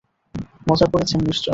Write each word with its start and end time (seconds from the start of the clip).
মজা 0.67 0.87
করছেন 0.93 1.19
নিশ্চয়। 1.27 1.49